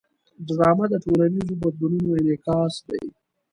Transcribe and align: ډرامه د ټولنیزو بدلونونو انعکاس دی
ډرامه 0.47 0.85
د 0.89 0.95
ټولنیزو 1.05 1.55
بدلونونو 1.61 2.09
انعکاس 2.19 2.73
دی 2.87 3.01